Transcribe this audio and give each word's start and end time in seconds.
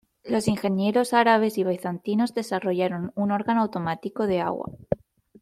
Los 0.23 0.47
ingenieros 0.47 1.13
árabes 1.13 1.59
y 1.59 1.63
bizantinos 1.63 2.33
desarrollaron 2.33 3.11
un 3.13 3.29
órgano 3.31 3.61
automático 3.61 4.25
de 4.25 4.41
agua. 4.41 4.71